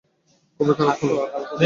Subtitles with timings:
[0.59, 1.15] খুবই খারাপ হলো।